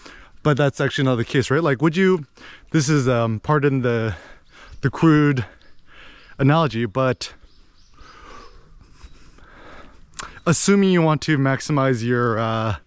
but 0.42 0.58
that's 0.58 0.82
actually 0.82 1.04
not 1.04 1.18
the 1.18 1.24
case, 1.24 1.52
right? 1.52 1.62
Like, 1.62 1.84
would 1.84 1.96
you? 1.96 2.26
This 2.72 2.90
is 2.90 3.08
um, 3.08 3.40
pardon 3.40 3.84
the 3.84 4.16
the 4.82 4.90
crude 4.90 5.46
analogy, 6.40 6.88
but 6.88 7.32
assuming 10.48 10.90
you 10.90 11.04
want 11.04 11.22
to 11.22 11.38
maximize 11.38 12.04
your 12.04 12.40
uh, 12.40 12.78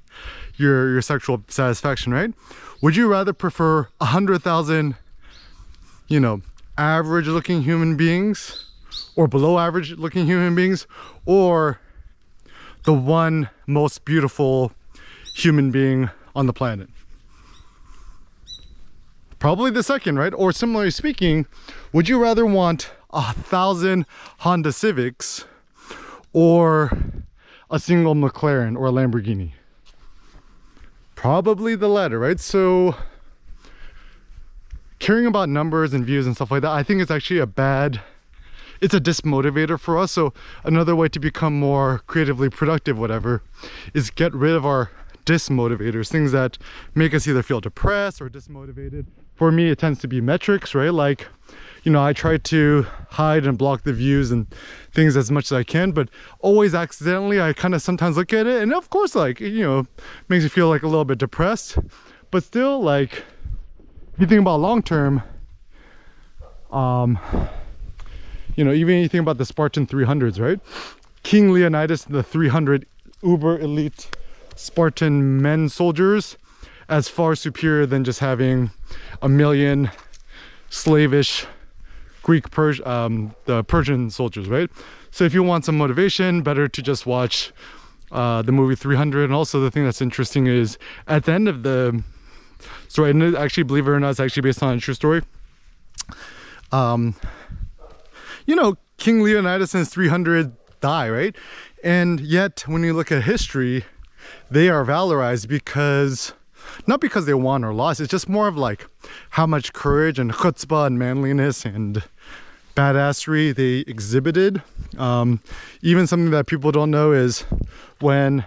your 0.56 0.90
your 0.94 1.02
sexual 1.02 1.44
satisfaction, 1.46 2.12
right? 2.12 2.34
Would 2.82 2.94
you 2.94 3.08
rather 3.08 3.32
prefer 3.32 3.88
a 4.00 4.04
hundred 4.04 4.42
thousand, 4.42 4.96
you 6.08 6.20
know, 6.20 6.42
average 6.76 7.26
looking 7.26 7.62
human 7.62 7.96
beings, 7.96 8.70
or 9.16 9.26
below 9.26 9.58
average 9.58 9.92
looking 9.92 10.26
human 10.26 10.54
beings, 10.54 10.86
or 11.24 11.80
the 12.84 12.92
one 12.92 13.48
most 13.66 14.04
beautiful 14.04 14.72
human 15.34 15.70
being 15.70 16.10
on 16.34 16.46
the 16.46 16.52
planet? 16.52 16.88
Probably 19.38 19.70
the 19.70 19.82
second, 19.82 20.18
right? 20.18 20.32
Or 20.34 20.52
similarly 20.52 20.90
speaking, 20.90 21.46
would 21.92 22.08
you 22.08 22.20
rather 22.20 22.44
want 22.44 22.90
a 23.10 23.32
thousand 23.32 24.06
Honda 24.38 24.72
Civics 24.72 25.44
or 26.32 26.90
a 27.70 27.78
single 27.78 28.14
McLaren 28.14 28.76
or 28.76 28.86
a 28.86 28.90
Lamborghini? 28.90 29.52
Probably 31.16 31.74
the 31.74 31.88
latter, 31.88 32.20
right? 32.20 32.38
So 32.38 32.94
caring 35.00 35.26
about 35.26 35.48
numbers 35.48 35.92
and 35.92 36.04
views 36.04 36.26
and 36.26 36.36
stuff 36.36 36.50
like 36.50 36.62
that, 36.62 36.70
I 36.70 36.82
think 36.84 37.02
it's 37.02 37.10
actually 37.10 37.40
a 37.40 37.46
bad, 37.46 38.00
it's 38.80 38.94
a 38.94 39.00
dismotivator 39.00 39.80
for 39.80 39.98
us. 39.98 40.12
So 40.12 40.32
another 40.62 40.94
way 40.94 41.08
to 41.08 41.18
become 41.18 41.58
more 41.58 42.02
creatively 42.06 42.48
productive, 42.50 42.98
whatever, 42.98 43.42
is 43.94 44.10
get 44.10 44.32
rid 44.34 44.54
of 44.54 44.64
our 44.64 44.90
dismotivators, 45.24 46.08
things 46.08 46.32
that 46.32 46.58
make 46.94 47.12
us 47.12 47.26
either 47.26 47.42
feel 47.42 47.60
depressed 47.60 48.20
or 48.20 48.28
dismotivated. 48.30 49.06
For 49.34 49.50
me, 49.50 49.70
it 49.70 49.78
tends 49.78 49.98
to 50.00 50.08
be 50.08 50.20
metrics, 50.20 50.74
right? 50.74 50.92
Like, 50.92 51.26
you 51.86 51.92
know, 51.92 52.04
I 52.04 52.12
try 52.12 52.36
to 52.36 52.84
hide 53.10 53.46
and 53.46 53.56
block 53.56 53.84
the 53.84 53.92
views 53.92 54.32
and 54.32 54.52
things 54.90 55.16
as 55.16 55.30
much 55.30 55.44
as 55.44 55.52
I 55.52 55.62
can, 55.62 55.92
but 55.92 56.08
always 56.40 56.74
accidentally, 56.74 57.40
I 57.40 57.52
kind 57.52 57.76
of 57.76 57.80
sometimes 57.80 58.16
look 58.16 58.32
at 58.32 58.44
it. 58.48 58.60
And 58.60 58.74
of 58.74 58.90
course, 58.90 59.14
like, 59.14 59.38
you 59.38 59.62
know, 59.62 59.86
makes 60.28 60.42
you 60.42 60.48
feel 60.48 60.68
like 60.68 60.82
a 60.82 60.88
little 60.88 61.04
bit 61.04 61.18
depressed, 61.18 61.78
but 62.32 62.42
still 62.42 62.82
like, 62.82 63.22
if 64.14 64.20
you 64.20 64.26
think 64.26 64.40
about 64.40 64.58
long 64.58 64.82
term, 64.82 65.22
um, 66.72 67.20
you 68.56 68.64
know, 68.64 68.72
even 68.72 68.98
you 68.98 69.06
think 69.08 69.22
about 69.22 69.38
the 69.38 69.46
Spartan 69.46 69.86
300s, 69.86 70.40
right? 70.40 70.58
King 71.22 71.52
Leonidas, 71.52 72.02
the 72.02 72.24
300 72.24 72.84
uber 73.22 73.60
elite 73.60 74.10
Spartan 74.56 75.40
men 75.40 75.68
soldiers 75.68 76.36
as 76.88 77.06
far 77.06 77.36
superior 77.36 77.86
than 77.86 78.02
just 78.02 78.18
having 78.18 78.72
a 79.22 79.28
million 79.28 79.88
slavish 80.68 81.46
Greek 82.26 82.50
Pers 82.50 82.80
um, 82.84 83.36
the 83.44 83.62
Persian 83.62 84.10
soldiers, 84.10 84.48
right? 84.48 84.68
So 85.12 85.22
if 85.22 85.32
you 85.32 85.44
want 85.44 85.64
some 85.64 85.78
motivation, 85.78 86.42
better 86.42 86.66
to 86.66 86.82
just 86.82 87.06
watch 87.06 87.52
uh, 88.10 88.42
the 88.42 88.50
movie 88.50 88.74
300. 88.74 89.26
And 89.26 89.32
also 89.32 89.60
the 89.60 89.70
thing 89.70 89.84
that's 89.84 90.02
interesting 90.02 90.48
is 90.48 90.76
at 91.06 91.24
the 91.24 91.32
end 91.32 91.46
of 91.46 91.62
the 91.62 92.02
story, 92.88 93.10
and 93.12 93.36
actually, 93.36 93.62
believe 93.62 93.86
it 93.86 93.92
or 93.92 94.00
not, 94.00 94.10
it's 94.10 94.18
actually 94.18 94.42
based 94.42 94.60
on 94.60 94.76
a 94.76 94.80
true 94.80 94.94
story. 94.94 95.22
Um, 96.72 97.14
you 98.44 98.56
know, 98.56 98.76
King 98.96 99.22
Leonidas 99.22 99.72
and 99.72 99.78
his 99.82 99.90
300 99.90 100.52
die, 100.80 101.08
right? 101.08 101.36
And 101.84 102.18
yet, 102.18 102.64
when 102.66 102.82
you 102.82 102.92
look 102.92 103.12
at 103.12 103.22
history, 103.22 103.84
they 104.50 104.68
are 104.68 104.84
valorized 104.84 105.46
because 105.46 106.32
not 106.86 107.00
because 107.00 107.26
they 107.26 107.34
won 107.34 107.64
or 107.64 107.72
lost 107.72 108.00
it's 108.00 108.10
just 108.10 108.28
more 108.28 108.48
of 108.48 108.56
like 108.56 108.86
how 109.30 109.46
much 109.46 109.72
courage 109.72 110.18
and 110.18 110.32
chutzpah 110.32 110.86
and 110.86 110.98
manliness 110.98 111.64
and 111.64 112.02
badassery 112.76 113.54
they 113.54 113.90
exhibited. 113.90 114.62
Um, 114.98 115.40
even 115.82 116.06
something 116.06 116.30
that 116.30 116.46
people 116.46 116.70
don't 116.70 116.90
know 116.90 117.12
is 117.12 117.40
when 118.00 118.44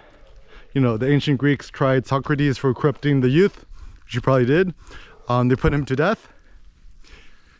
you 0.72 0.80
know 0.80 0.96
the 0.96 1.10
ancient 1.10 1.38
greeks 1.38 1.68
tried 1.68 2.06
socrates 2.06 2.56
for 2.56 2.72
corrupting 2.72 3.20
the 3.20 3.28
youth 3.28 3.66
which 4.04 4.14
he 4.14 4.20
probably 4.20 4.46
did 4.46 4.72
um, 5.28 5.48
they 5.48 5.56
put 5.56 5.74
him 5.74 5.84
to 5.84 5.96
death. 5.96 6.28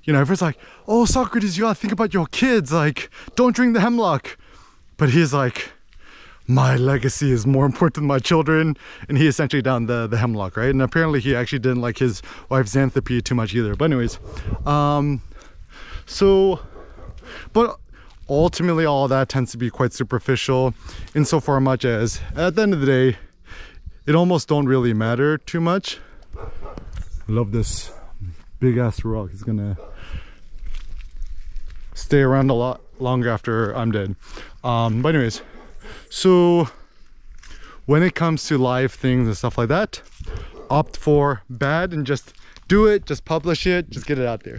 You 0.05 0.13
know 0.13 0.21
everyone's 0.21 0.43
like 0.43 0.59
oh 0.89 1.05
socrates 1.05 1.59
you 1.59 1.65
gotta 1.65 1.75
think 1.75 1.93
about 1.93 2.15
your 2.15 2.27
kids 2.27 2.73
like 2.73 3.11
don't 3.35 3.55
drink 3.55 3.75
the 3.75 3.81
hemlock. 3.81 4.39
But 4.97 5.11
he's 5.11 5.33
like 5.33 5.73
my 6.51 6.77
legacy 6.77 7.31
is 7.31 7.47
more 7.47 7.65
important 7.73 7.95
than 7.95 8.07
my 8.07 8.19
children. 8.19 8.77
And 9.09 9.17
he 9.17 9.27
essentially 9.27 9.63
down 9.63 9.87
the 9.87 10.07
the 10.07 10.17
hemlock 10.17 10.57
right? 10.57 10.71
And 10.71 10.83
apparently 10.83 11.21
he 11.21 11.35
actually 11.35 11.61
didn't 11.61 11.81
like 11.81 11.99
his 11.99 12.23
wife 12.49 12.67
xanthippe 12.67 13.25
too 13.25 13.35
much 13.35 13.55
either. 13.55 13.75
But 13.77 13.87
anyways 13.87 14.19
um 14.67 15.23
so 16.07 16.61
but 17.53 17.79
ultimately 18.29 18.85
all 18.85 19.09
that 19.09 19.29
tends 19.29 19.53
to 19.53 19.59
be 19.59 19.71
quite 19.71 19.93
superficial 19.93 20.75
insofar 21.15 21.61
much 21.61 21.85
as 21.85 22.21
at 22.37 22.57
the 22.57 22.63
end 22.63 22.75
of 22.75 22.81
the 22.81 22.87
day 22.87 23.19
it 24.07 24.15
almost 24.15 24.49
don't 24.49 24.67
really 24.67 24.93
matter 24.93 25.39
too 25.39 25.61
much. 25.61 25.99
Love 27.29 27.53
this 27.53 27.93
big 28.59 28.77
ass 28.77 29.05
rock. 29.05 29.31
It's 29.33 29.45
gonna 29.45 29.77
stay 31.95 32.21
around 32.21 32.51
a 32.51 32.55
lot 32.55 32.81
longer 32.99 33.31
after 33.31 33.73
i'm 33.73 33.93
dead. 33.93 34.17
Um 34.65 35.01
but 35.01 35.15
anyways 35.15 35.43
so 36.09 36.69
when 37.87 38.03
it 38.03 38.15
comes 38.15 38.47
to 38.49 38.59
live 38.59 38.93
things 38.93 39.27
and 39.27 39.37
stuff 39.37 39.59
like 39.59 39.69
that, 39.69 40.03
opt 40.69 40.97
for 40.97 41.43
bad 41.49 41.93
and 41.93 42.07
just 42.07 42.33
do 42.69 42.87
it, 42.87 43.07
just 43.07 43.25
publish 43.25 43.67
it, 43.67 43.91
just 43.91 44.07
get 44.07 44.19
it 44.19 44.27
out 44.27 44.45
there. 44.45 44.59